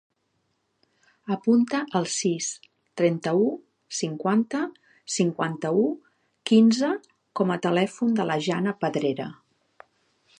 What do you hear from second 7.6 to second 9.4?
telèfon de la Jana Pedrera.